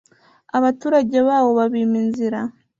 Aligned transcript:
abaturage 0.57 1.17
bawo 1.27 1.49
babima 1.57 1.95
inzira 2.03 2.39